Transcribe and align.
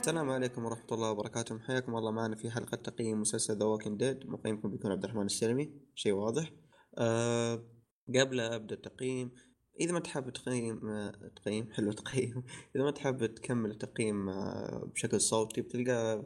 السلام 0.00 0.30
عليكم 0.30 0.64
ورحمة 0.64 0.86
الله 0.92 1.10
وبركاته. 1.10 1.58
حياكم 1.58 1.96
الله 1.96 2.10
معنا 2.10 2.36
في 2.36 2.50
حلقة 2.50 2.76
تقييم 2.76 3.20
مسلسل 3.20 3.58
The 3.58 3.64
Walking 3.64 3.98
Dead 3.98 4.26
مقيمكم 4.26 4.70
بيكون 4.70 4.92
عبد 4.92 5.04
الرحمن 5.04 5.26
السلمي. 5.26 5.72
شيء 5.94 6.12
واضح. 6.12 6.52
أه 6.98 7.64
قبل 8.16 8.40
أبدأ 8.40 8.74
التقييم 8.74 9.30
إذا 9.80 9.92
ما 9.92 10.00
تحب 10.00 10.30
تقيم 10.30 10.88
آه، 10.88 11.12
تقييم 11.36 11.70
حلو 11.76 11.92
تقييم. 11.92 12.44
إذا 12.76 12.84
ما 12.84 12.90
تحب 12.90 13.26
تكمل 13.26 13.70
التقييم 13.70 14.28
آه، 14.28 14.90
بشكل 14.94 15.20
صوتي 15.20 15.60
بتلقى 15.60 16.24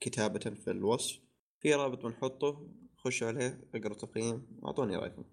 كتابة 0.00 0.40
في 0.64 0.70
الوصف. 0.70 1.20
في 1.60 1.74
رابط 1.74 2.06
بنحطه. 2.06 2.68
خشوا 2.96 3.28
عليه 3.28 3.68
اقرأ 3.74 3.94
تقييم. 3.94 4.46
واعطوني 4.62 4.96
رأيكم. 4.96 5.24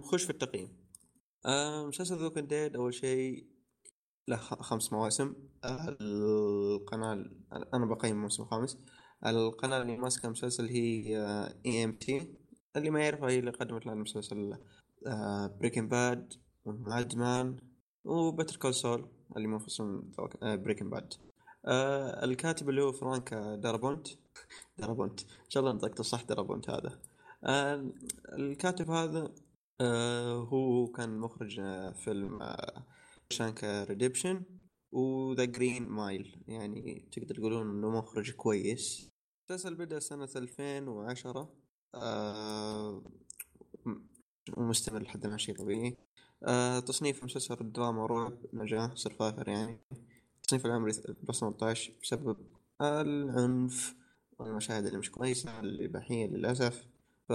خش 0.00 0.24
في 0.24 0.30
التقييم. 0.30 0.68
مسلسل 1.88 2.16
The 2.16 2.24
Walking 2.24 2.48
Dead 2.48 2.76
أول 2.76 2.94
شيء 2.94 3.51
له 4.28 4.36
خمس 4.36 4.92
مواسم. 4.92 5.34
القناة 5.64 7.24
أنا 7.74 7.86
بقيم 7.86 8.16
الموسم 8.16 8.42
الخامس 8.42 8.78
القناة 9.26 9.82
اللي 9.82 9.96
ماسكة 9.96 10.26
المسلسل 10.26 10.66
هي 10.66 11.16
AMC. 11.66 12.34
اللي 12.76 12.90
ما 12.90 13.00
يعرفها 13.00 13.30
هي 13.30 13.38
اللي 13.38 13.50
قدمت 13.50 13.86
لنا 13.86 13.94
المسلسل 13.94 14.56
Breaking 15.60 15.88
Bad 15.88 16.32
و 16.64 16.77
Mad 16.77 17.16
Men 17.16 17.56
و 18.04 18.11
Better 18.11 18.56
Call 18.56 18.74
Saul 18.74 19.08
اللي 19.36 19.48
منفصل 19.48 20.02
Breaking 20.42 20.90
Bad 20.90 21.14
الكاتب 22.24 22.68
اللي 22.68 22.82
هو 22.82 22.92
فرانك 22.92 23.34
دارابونت 23.34 24.08
دارابونت 24.78 25.20
إن 25.20 25.50
شاء 25.50 25.62
الله 25.62 25.74
نطقته 25.74 26.02
صح 26.02 26.22
دارابونت 26.22 26.70
هذا. 26.70 26.98
آه، 27.44 27.92
الكاتب 28.38 28.90
هذا 28.90 29.32
آه، 29.80 30.34
هو 30.34 30.86
كان 30.86 31.18
مخرج 31.18 31.60
فيلم 32.04 32.38
Shawshank 33.32 33.64
Redemption 33.64 34.42
و 34.92 35.05
The 35.05 35.44
Green 35.44 35.88
Mile. 35.88 36.44
يعني 36.48 37.08
تقدر 37.12 37.34
تقولون 37.34 37.70
إنه 37.70 37.90
مخرج 37.90 38.32
كويس. 38.32 39.08
المسلسل 39.50 39.74
بدأ 39.74 39.98
سنة 39.98 40.28
2010 40.36 41.54
آه 41.94 43.02
ومستمر 44.56 45.02
لحد 45.02 45.24
الان 45.24 45.38
شيء 45.38 45.56
طبيعي. 45.56 45.96
آه 46.44 46.80
تصنيف 46.80 47.24
مسلسل 47.24 47.56
الدراما 47.60 48.06
رعب 48.06 48.38
نجاح 48.52 48.96
survivor 48.96 49.48
يعني. 49.48 49.80
التصنيف 50.36 50.66
العمري 50.66 50.92
plus 51.22 51.40
18 51.40 51.92
بسبب 52.02 52.36
العنف 52.82 53.94
والمشاهد 54.38 54.86
اللي 54.86 54.98
مش 54.98 55.10
كويسة 55.10 55.60
الإباحية 55.60 56.26
للأسف. 56.26 56.86
ف 57.28 57.30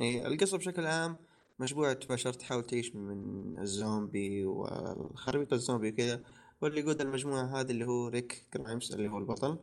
يعني 0.00 0.26
القصة 0.26 0.58
بشكل 0.58 0.86
عام 0.86 1.16
مجموعة 1.62 1.98
بشر 2.10 2.32
تحاول 2.32 2.64
تعيش 2.64 2.96
من 2.96 3.58
الزومبي 3.58 4.44
وخريطة 4.46 5.54
الزومبي 5.54 5.88
وكذا. 5.88 6.22
واللي 6.60 6.80
يقود 6.80 7.00
المجموعة 7.00 7.60
هذه 7.60 7.70
اللي 7.70 7.86
هو 7.86 8.08
ريك 8.08 8.46
غرايمز 8.52 8.92
اللي 8.92 9.08
هو 9.08 9.18
البطل. 9.18 9.58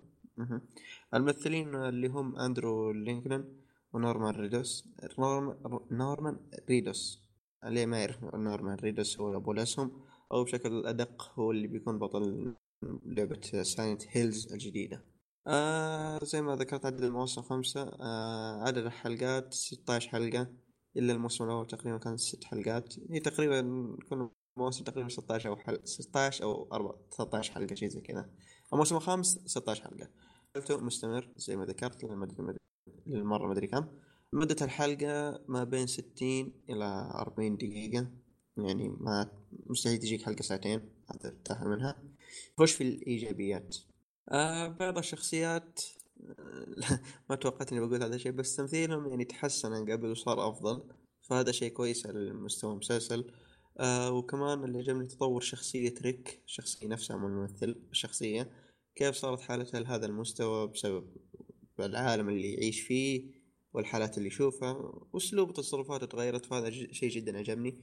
الممثلين 1.13 1.75
اللي 1.75 2.07
هم 2.07 2.39
أندرو 2.39 2.91
لينكلن 2.91 3.55
ونورمان 3.93 4.35
ريدوس. 4.35 4.89
نورمان 5.91 6.39
ريدوس. 6.69 7.23
اللي 7.65 7.85
ما 7.85 7.99
يعرف 7.99 8.23
نورمان 8.23 8.75
ريدوس 8.75 9.19
هو 9.19 9.35
أبو 9.35 9.51
الأسهم. 9.51 10.01
أو 10.31 10.43
بشكل 10.43 10.85
أدق 10.85 11.31
هو 11.39 11.51
اللي 11.51 11.67
بيكون 11.67 11.99
بطل 11.99 12.55
لعبة 13.05 13.41
Silent 13.63 14.03
Hills 14.09 14.53
الجديدة. 14.53 15.05
آه 15.47 16.19
زي 16.23 16.41
ما 16.41 16.55
ذكرت 16.55 16.85
عدد 16.85 17.03
المواسم 17.03 17.41
خمسة. 17.41 17.81
آه 17.81 18.63
عدد 18.63 18.85
الحلقات 18.85 19.53
16 19.53 20.09
حلقة. 20.09 20.47
إلا 20.99 21.13
الموسم 21.13 21.43
الأول 21.43 21.67
تقريبا 21.67 21.97
كان 21.97 22.17
ست 22.17 22.43
حلقات. 22.43 22.93
هي 23.11 23.19
تقريبا 23.19 23.61
كل 24.09 24.29
موسم 24.57 24.83
تقريبا 24.83 25.09
16 25.09 25.49
أو 25.49 25.55
حلقة 25.55 25.85
16 25.85 26.43
أو 26.43 26.69
4 26.73 26.95
13 27.17 27.53
حلقة 27.53 27.75
شيء 27.75 27.89
زي 27.89 28.01
كذا. 28.01 28.29
الموسم 28.73 28.95
الخامس 28.95 29.39
16 29.45 29.83
حلقة. 29.83 30.09
مستمر 30.69 31.29
زي 31.37 31.55
ما 31.57 31.65
ذكرت 31.65 32.03
للمدة 32.03 32.55
للمرة 33.07 33.45
ما 33.47 33.53
أدري 33.53 33.67
كم. 33.67 33.85
مدة 34.33 34.55
الحلقة 34.61 35.41
ما 35.47 35.63
بين 35.63 35.87
60 35.87 36.53
إلى 36.69 37.11
40 37.15 37.57
دقيقة. 37.57 38.07
يعني 38.57 38.89
ما 38.89 39.31
مستحيل 39.65 39.97
تجيك 39.97 40.21
حلقة 40.21 40.41
ساعتين 40.41 40.79
هذا 41.11 41.19
ترتاح 41.19 41.63
منها. 41.63 42.03
خش 42.59 42.71
في 42.71 42.83
الإيجابيات؟ 42.83 43.77
آه 44.31 44.67
بعض 44.67 44.97
الشخصيات 44.97 45.81
ما 47.29 47.35
توقعت 47.35 47.71
إني 47.71 47.81
بقول 47.87 48.03
هذا 48.03 48.15
الشيء 48.15 48.31
بس 48.31 48.55
تمثيلهم 48.55 49.07
يعني 49.07 49.25
تحسن 49.25 49.73
عن 49.73 49.91
قبل 49.91 50.11
وصار 50.11 50.49
أفضل. 50.49 50.83
فهذا 51.21 51.51
شيء 51.51 51.71
كويس 51.71 52.05
على 52.07 52.33
مستوى 52.33 52.71
المسلسل. 52.71 53.31
آه 53.79 54.11
وكمان 54.11 54.63
اللي 54.63 54.77
عجبني 54.79 55.07
تطور 55.07 55.41
شخصية 55.41 55.93
ريك 56.01 56.41
الشخصية 56.45 56.87
نفسها 56.87 57.17
من 57.17 57.25
الممثل 57.25 57.81
الشخصية 57.91 58.51
كيف 58.95 59.15
صارت 59.15 59.41
حالتها 59.41 59.79
لهذا 59.79 60.05
المستوى 60.05 60.67
بسبب 60.67 61.17
العالم 61.79 62.29
اللي 62.29 62.53
يعيش 62.53 62.81
فيه 62.81 63.31
والحالات 63.73 64.17
اللي 64.17 64.27
يشوفها 64.27 64.71
وأسلوب 65.13 65.53
تصرفاته 65.53 66.05
تغيرت 66.05 66.45
فهذا 66.45 66.69
شيء 66.71 67.09
جدا 67.09 67.37
عجبني. 67.37 67.81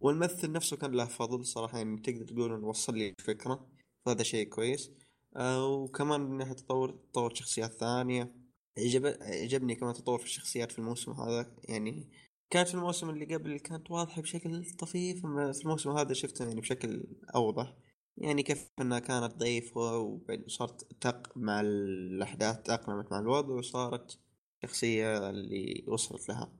والممثل 0.00 0.52
نفسه 0.52 0.76
كان 0.76 0.92
له 0.92 1.04
فضل 1.04 1.46
صراحة 1.46 1.78
يعني 1.78 2.00
تقدر 2.00 2.24
تقول 2.24 2.52
إنه 2.54 2.68
وصل 2.68 2.94
لي 2.98 3.14
الفكرة. 3.18 3.68
فهذا 4.06 4.22
شيء 4.22 4.48
كويس. 4.48 4.90
وكمان 5.36 6.20
من 6.20 6.38
ناحية 6.38 6.52
تطور 6.52 6.90
تطور 6.90 7.34
شخصيات 7.34 7.72
ثانية 7.72 8.32
عجب 8.78 9.06
عجبني 9.20 9.74
كمان 9.74 9.94
تطور 9.94 10.18
في 10.18 10.24
الشخصيات 10.24 10.72
في 10.72 10.78
الموسم 10.78 11.12
هذا. 11.12 11.56
يعني 11.68 12.10
كانت 12.50 12.68
في 12.68 12.74
الموسم 12.74 13.10
اللي 13.10 13.34
قبل 13.34 13.58
كانت 13.58 13.90
واضحة 13.90 14.22
بشكل 14.22 14.64
طفيف 14.78 15.26
في 15.26 15.60
الموسم 15.64 15.90
هذا 15.90 16.12
شفتها 16.12 16.46
يعني 16.46 16.60
بشكل 16.60 17.04
أوضح. 17.34 17.76
يعني 18.16 18.42
كيف 18.42 18.70
إنها 18.80 18.98
كانت 18.98 19.34
ضعيفة 19.34 19.98
وصارت 19.98 20.92
تق 21.00 21.32
مع 21.36 21.60
الأحداث 21.60 22.62
تاقلمت 22.62 23.12
مع 23.12 23.18
الوضع 23.18 23.54
وصارت 23.54 24.18
شخصية 24.62 25.30
اللي 25.30 25.84
وصلت 25.88 26.28
لها. 26.28 26.52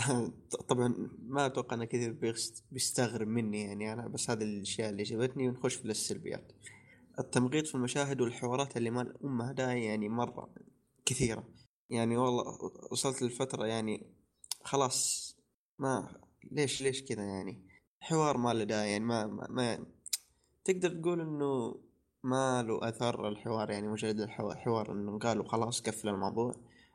طبعا 0.68 1.10
ما 1.18 1.46
أتوقع 1.46 1.76
إن 1.76 1.84
كثير 1.84 2.34
بيستغرب 2.70 3.28
مني 3.28 3.62
يعني 3.62 3.92
أنا 3.92 4.08
بس 4.08 4.30
هذه 4.30 4.42
الأشياء 4.42 4.90
اللي 4.90 5.02
عجبتني 5.02 5.48
ونخش 5.48 5.74
في 5.74 5.84
السلبيات 5.84 6.52
التمغيط 7.20 7.66
في 7.66 7.74
المشاهد 7.74 8.20
والحوارات 8.20 8.76
اللي 8.76 8.90
ما 8.90 9.02
الأمة 9.02 9.52
ده 9.52 9.72
يعني 9.72 10.08
مرة 10.08 10.54
كثيرة. 11.04 11.48
يعني 11.90 12.16
والله 12.16 12.44
وصلت 12.90 13.22
للفترة 13.22 13.66
يعني 13.66 14.14
خلاص 14.64 15.30
ما 15.78 16.20
ليش 16.52 16.82
ليش 16.82 17.02
كذا 17.02 17.22
يعني؟ 17.22 17.66
حوار 18.00 18.36
ما 18.36 18.52
له 18.52 18.64
داعي 18.64 18.92
يعني 18.92 19.04
ما, 19.04 19.26
ما, 19.26 19.46
ما 19.50 19.86
تقدر 20.64 20.90
تقول 20.90 21.20
إنه 21.20 21.80
ما 22.22 22.62
له 22.62 22.88
أثر 22.88 23.28
الحوار 23.28 23.70
يعني 23.70 23.88
مجرد 23.88 24.20
الحوار 24.20 24.92
إنه 24.92 25.18
قالوا 25.18 25.48
خلاص 25.48 25.80
قفل 25.80 26.08
الموضوع. 26.08 26.54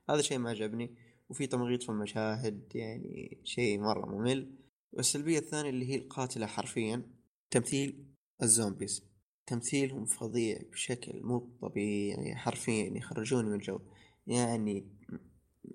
هذا 0.09 0.21
شيء 0.21 0.37
ما 0.37 0.49
عجبني. 0.49 0.95
وفي 1.29 1.47
تمغيط 1.47 1.83
في 1.83 1.89
المشاهد 1.89 2.71
يعني 2.75 3.41
شيء 3.43 3.79
مرة 3.79 4.05
ممل. 4.05 4.55
والسلبية 4.93 5.39
الثانية 5.39 5.69
اللي 5.69 5.89
هي 5.89 5.95
القاتلة 5.95 6.45
حرفيا 6.45 7.11
تمثيل 7.51 8.05
الزومبيز. 8.43 9.14
تمثيلهم 9.47 10.05
فظيع 10.05 10.59
بشكل 10.71 11.21
مو 11.23 11.49
طبيعي 11.61 12.35
حرفيا 12.35 12.97
يخرجوني 12.97 13.49
من 13.49 13.55
الجو. 13.55 13.79
يعني 14.27 14.87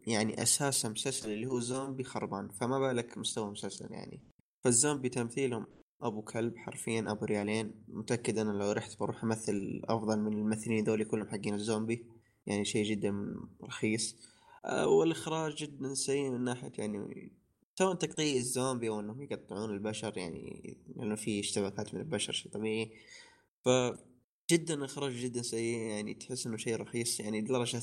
يعني 0.06 0.42
أساسا 0.42 0.88
مسلسل 0.88 1.30
اللي 1.30 1.46
هو 1.46 1.60
زومبي 1.60 2.04
خربان 2.04 2.48
فما 2.48 2.78
بالك 2.78 3.18
مستوى 3.18 3.50
مسلسل 3.50 3.92
يعني. 3.92 4.20
فالزومبي 4.64 5.08
تمثيلهم 5.08 5.66
أبو 6.02 6.22
كلب 6.22 6.56
حرفيا 6.56 7.04
أبو 7.08 7.24
ريالين. 7.24 7.84
متأكد 7.88 8.38
أنا 8.38 8.52
لو 8.52 8.72
رحت 8.72 8.98
بروح 9.00 9.24
أمثل 9.24 9.82
أفضل 9.84 10.20
من 10.20 10.32
الممثلين 10.32 10.84
ذولي 10.84 11.04
كلهم 11.04 11.28
حقين 11.28 11.54
الزومبي. 11.54 12.06
يعني 12.46 12.64
شيء 12.64 12.84
جدا 12.84 13.36
رخيص. 13.62 14.16
آه، 14.64 14.86
والإخراج 14.86 15.54
جدا 15.54 15.94
سيء 15.94 16.30
من 16.30 16.44
ناحية 16.44 16.72
يعني 16.78 17.30
سواء 17.78 17.94
تقطيع 17.94 18.36
الزومبي 18.36 18.88
أو 18.88 19.00
إنهم 19.00 19.22
يقطعون 19.22 19.70
البشر 19.70 20.18
يعني 20.18 20.76
لأنه 20.96 21.14
في 21.14 21.40
اشتباكات 21.40 21.94
من 21.94 22.00
البشر 22.00 22.32
شيء 22.32 22.52
طبيعي. 22.52 22.92
ف 23.64 23.68
جدا 24.50 24.84
إخراج 24.84 25.12
جدا 25.12 25.42
سيء 25.42 25.78
يعني 25.78 26.14
تحس 26.14 26.46
إنه 26.46 26.56
شيء 26.56 26.76
رخيص 26.76 27.20
يعني 27.20 27.40
لدرجة 27.40 27.82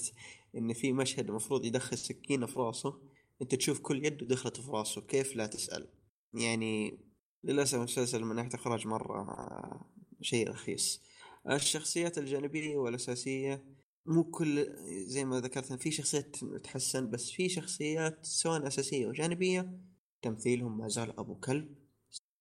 إن 0.56 0.74
في 0.74 0.94
مشهد 0.94 1.30
المفروض 1.30 1.66
يدخل 1.66 1.98
سكينة 1.98 2.46
في 2.46 2.60
راسه 2.60 3.02
أنت 3.42 3.56
تشوف 3.56 3.80
كل 3.80 4.06
يده 4.06 4.26
دخلت 4.26 4.62
في 4.62 4.72
راسه 4.72 5.02
كيف 5.02 5.36
لا 5.36 5.48
تسأل؟ 5.48 5.88
يعني 6.34 7.00
للأسف 7.44 7.76
المسلسل 7.76 8.24
من 8.24 8.36
ناحية 8.36 8.56
إخراج 8.56 8.88
مرة 8.88 9.28
شيء 10.22 10.50
رخيص. 10.50 11.02
الشخصيات 11.52 12.18
الجانبية 12.18 12.78
والأساسية 12.78 13.66
مو 14.06 14.24
كل 14.24 14.76
زي 15.08 15.26
ما 15.26 15.40
ذكرت 15.40 15.74
في 15.74 15.92
شخصيات 15.92 16.36
تحسن 16.64 17.10
بس 17.10 17.32
في 17.32 17.50
شخصيات 17.50 18.26
سواء 18.26 18.68
أساسية 18.68 19.08
وجانبيه 19.08 19.80
تمثيلهم 20.22 20.78
ما 20.78 20.88
زال 20.88 21.20
أبو 21.20 21.36
كلب 21.36 21.76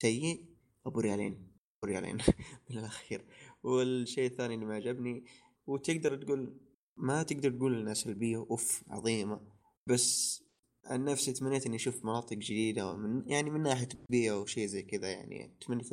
سيء 0.03 0.47
أبو 0.87 1.01
ريالين. 1.01 1.56
ريالين 1.87 2.17
من 2.71 2.79
الأخير. 2.79 3.25
والشيء 3.63 4.27
الثاني 4.27 4.55
اللي 4.55 4.67
ما 4.67 4.75
عجبني 4.75 5.25
وتقدر 5.67 6.17
تقول 6.17 6.61
ما 6.97 7.23
تقدر 7.23 7.51
تقول 7.51 7.81
انها 7.81 7.95
سلبيه 7.95 8.37
أوف 8.37 8.85
عظيمة. 8.91 9.41
بس 9.87 10.43
عن 10.85 11.05
نفسي 11.05 11.33
تمنيت 11.33 11.67
إني 11.67 11.77
أشوف 11.77 12.05
مناطق 12.05 12.37
جديدة 12.37 12.97
من 12.97 13.29
يعني 13.29 13.51
من 13.51 13.63
ناحية 13.63 13.89
بيئه 14.11 14.33
أو 14.33 14.47
شيء 14.47 14.67
زي 14.67 14.83
كذا 14.83 15.11
يعني. 15.11 15.57
تمنيت 15.61 15.93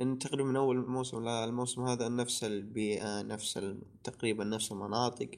لأن 0.00 0.18
تقريبا 0.18 0.48
من 0.48 0.56
أول 0.56 0.88
موسم 0.88 1.28
للموسم 1.28 1.82
هذا 1.82 2.08
نفس 2.08 2.44
البيئة 2.44 3.22
نفس 3.22 3.60
تقريبا 4.04 4.44
نفس 4.44 4.72
المناطق. 4.72 5.30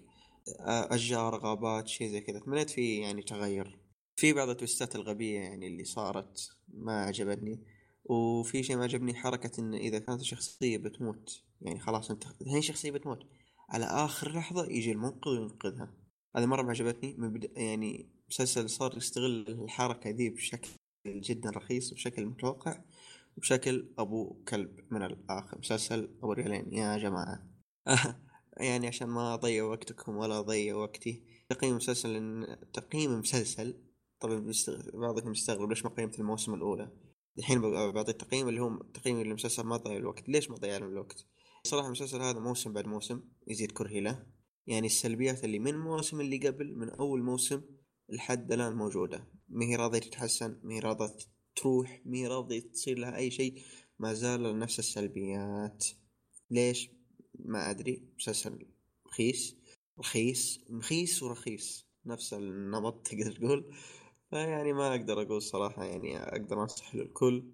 أشجار 0.66 1.38
غابات 1.38 1.88
شيء 1.88 2.08
زي 2.08 2.20
كذا. 2.20 2.38
تمنيت 2.38 2.70
في 2.70 2.98
يعني 2.98 3.22
تغير. 3.22 3.78
في 4.16 4.32
بعض 4.32 4.48
التويستات 4.48 4.96
الغبية 4.96 5.40
يعني 5.40 5.66
اللي 5.66 5.84
صارت 5.84 6.50
ما 6.68 7.02
عجبتني. 7.02 7.64
وفي 8.04 8.62
شيء 8.62 8.76
ما 8.76 8.82
عجبني 8.82 9.14
حركة 9.14 9.60
إن 9.60 9.74
إذا 9.74 9.98
كانت 9.98 10.20
الشخصيه 10.20 10.78
بتموت 10.78 11.42
يعني 11.64 11.80
خلاص 11.80 12.10
أنت 12.10 12.24
هي 12.46 12.62
شخصية 12.62 12.90
بتموت 12.90 13.26
على 13.68 13.84
آخر 13.84 14.36
لحظة 14.36 14.66
يجي 14.66 14.92
المنقذ 14.92 15.30
وينقذها. 15.30 15.94
هذه 16.36 16.46
مرة 16.46 16.62
ما 16.62 16.70
عجبتني 16.70 17.14
من. 17.18 17.40
يعني 17.56 18.08
مسلسل 18.28 18.70
صار 18.70 18.96
يستغل 18.96 19.44
الحركة 19.48 20.10
ذي 20.10 20.30
بشكل 20.30 20.70
جدا 21.06 21.50
رخيص 21.50 21.92
وبشكل 21.92 22.26
متوقع 22.26 22.82
وبشكل 23.36 23.94
أبو 23.98 24.42
كلب 24.48 24.80
من 24.90 25.02
الآخر. 25.02 25.58
مسلسل 25.58 26.18
أبو 26.22 26.32
ريالين 26.32 26.72
يا 26.72 26.98
جماعة. 26.98 27.48
يعني 28.56 28.86
عشان 28.86 29.08
ما 29.08 29.34
أضيع 29.34 29.64
وقتكم 29.64 30.16
ولا 30.16 30.38
أضيع 30.38 30.76
وقتي. 30.76 31.24
تقييم 31.48 31.76
مسلسل 31.76 32.46
تقييم 32.72 33.18
مسلسل 33.18 33.82
طبعا 34.20 34.52
بعضكم 34.94 35.30
يستغرب 35.30 35.68
ليش 35.68 35.84
ما 35.84 35.90
قيمت 35.90 36.20
الموسم 36.20 36.54
الأولى. 36.54 36.90
الحين 37.38 37.60
بعطي 37.92 38.10
التقييم 38.10 38.48
اللي 38.48 38.60
هو 38.60 38.82
تقييم 38.94 39.20
المسلسل 39.20 39.62
ما 39.62 39.76
ضيع 39.76 39.96
الوقت. 39.96 40.28
ليش 40.28 40.50
ما 40.50 40.56
ضيع 40.56 40.76
الوقت؟ 40.76 41.26
صراحة 41.64 41.86
المسلسل 41.86 42.22
هذا 42.22 42.38
موسم 42.38 42.72
بعد 42.72 42.86
موسم 42.86 43.22
يزيد 43.46 43.72
كرهي 43.72 44.00
له 44.00 44.26
يعني 44.66 44.86
السلبيات 44.86 45.44
اللي 45.44 45.58
من 45.58 45.68
الموسم 45.68 46.20
اللي 46.20 46.48
قبل 46.48 46.76
من 46.76 46.90
أول 46.90 47.22
موسم 47.22 47.62
لحد 48.08 48.52
الآن 48.52 48.72
موجودة. 48.72 49.28
ما 49.48 49.64
هي 49.64 49.76
راضية 49.76 49.98
تتحسن 49.98 50.60
ما 50.62 50.74
هي 50.74 50.78
راضية 50.78 51.16
تروح 51.56 52.02
ما 52.04 52.16
هي 52.16 52.26
راضية 52.26 52.60
تصير 52.60 52.98
لها 52.98 53.16
أي 53.16 53.30
شيء. 53.30 53.62
ما 53.98 54.14
زال 54.14 54.58
نفس 54.58 54.78
السلبيات. 54.78 55.86
ليش؟ 56.50 56.90
ما 57.34 57.70
أدري. 57.70 58.08
مسلسل 58.16 58.66
رخيص. 59.06 59.56
رخيص. 59.98 60.60
رخيص 60.70 61.22
ورخيص. 61.22 61.88
نفس 62.06 62.34
النمط 62.34 63.06
تقدر 63.06 63.32
تقول. 63.32 63.74
فيعني 64.32 64.72
ما 64.72 64.94
أقدر 64.94 65.22
أقول 65.22 65.42
صراحة 65.42 65.84
يعني 65.84 66.18
أقدر 66.18 66.62
أنصح 66.62 66.94
للكل. 66.94 67.44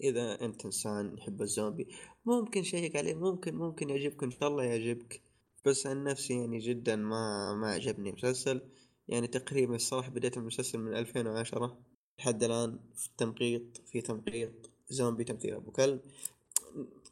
إذا 0.00 0.44
أنت 0.44 0.64
إنسان 0.64 1.18
يحب 1.18 1.42
الزومبي 1.42 1.88
ممكن 2.24 2.62
شيك 2.62 2.96
عليه 2.96 3.14
ممكن 3.14 3.54
ممكن 3.54 3.90
يعجبك 3.90 4.22
إن 4.22 4.30
شاء 4.30 4.48
الله 4.48 4.64
يعجبك. 4.64 5.22
بس 5.64 5.86
عن 5.86 6.04
نفسي 6.04 6.34
يعني 6.34 6.58
جدا 6.58 6.96
ما 6.96 7.54
ما 7.54 7.70
عجبني 7.70 8.10
المسلسل. 8.10 8.60
يعني 9.08 9.26
تقريبا 9.26 9.74
الصراحة 9.74 10.10
بديت 10.10 10.36
المسلسل 10.36 10.78
من 10.78 10.96
2010 10.96 11.78
لحد 12.18 12.44
الآن 12.44 12.78
في 12.94 13.06
التنقيط 13.06 13.76
في 13.86 14.00
تنقيط 14.00 14.70
زومبي 14.88 15.24
تمثيل 15.24 15.54
أبو 15.54 15.70
كلب. 15.70 16.00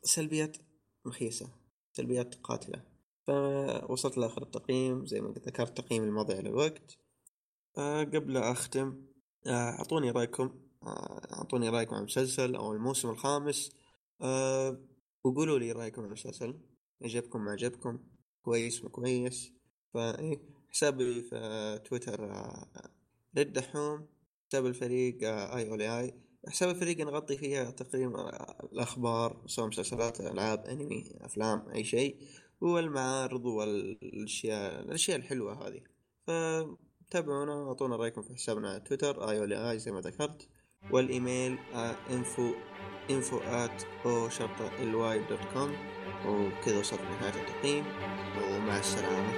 سلبيات 0.03 0.57
مخيسة 1.05 1.49
سلبيات 1.93 2.35
قاتلة. 2.35 2.83
فوصلت 3.27 4.19
لآخر 4.19 4.43
التقييم 4.43 5.07
زي 5.07 5.21
ما 5.21 5.29
ذكرت 5.29 5.77
تقييم 5.77 6.05
الماضي 6.05 6.35
على 6.35 6.49
الوقت. 6.49 6.99
أه 7.79 8.05
قبل 8.05 8.37
أختم 8.37 9.16
أعطوني 9.49 10.11
رأيكم. 10.11 10.51
آه، 10.83 11.21
أعطوني 11.33 11.69
رأيكم 11.69 11.95
عن 11.95 12.01
المسلسل 12.01 12.55
أو 12.55 12.73
الموسم 12.73 13.11
الخامس. 13.11 13.73
أه 14.23 14.81
وقولوا 15.25 15.59
لي 15.59 15.73
رأيكم 15.73 16.03
عن 16.03 16.07
المسلسل. 16.07 16.61
عجبكم 17.03 17.45
ما 17.45 17.51
عجبكم 17.51 17.99
كويس 18.43 18.85
ما 18.85 18.91
كويس. 18.91 19.53
حسابي 20.71 21.23
في 21.23 21.81
تويتر 21.85 22.25
آه، 22.25 22.91
رد 23.39 23.53
دحوم. 23.53 24.07
حساب 24.49 24.67
الفريق 24.67 25.19
آي 25.25 25.71
اولي 25.71 26.01
إي 26.01 26.15
حساب 26.49 26.69
الفريق 26.69 27.01
نغطي 27.01 27.37
فيها 27.37 27.71
تقريبا 27.71 28.31
الأخبار 28.73 29.43
سواء 29.47 29.69
مسلسلات 29.69 30.21
ألعاب 30.21 30.67
أنمي 30.67 31.13
أفلام 31.21 31.69
أي 31.75 31.85
شيء. 31.85 32.17
والمعارض 32.61 33.47
والأشياء 33.47 34.81
الأشياء 34.83 35.17
الحلوة 35.19 35.69
هذه. 35.69 35.81
فتابعونا 37.07 37.69
أعطونا 37.69 37.97
رأيكم 37.97 38.23
في 38.23 38.35
حسابنا 38.35 38.71
على 38.71 38.81
تويتر 38.81 39.31
آي 39.31 39.41
ولا 39.41 39.71
إي 39.71 39.79
زي 39.79 39.93
ما 39.93 40.01
ذكرت 40.01 40.49
والإيميل 40.91 41.59
إنفو 42.11 42.53
إنفو 43.11 43.39
آت 43.39 43.83
أو 44.07 44.29
شرطة 44.29 44.71
الواي 44.83 45.19
دوت 45.19 45.39
كوم. 45.55 45.77
وكذا 46.27 46.79
وصلت 46.79 47.01
لنهاية 47.01 47.43
التقييم 47.43 47.85
ومع 48.43 48.79
السلامة. 48.79 49.33